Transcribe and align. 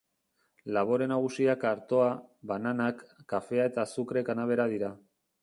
Labore 0.77 1.07
nagusiak 1.11 1.65
artoa, 1.73 2.07
bananak, 2.53 3.05
kafea 3.35 3.69
eta 3.75 3.87
azukre-kanabera 3.87 4.69
dira. 4.75 4.93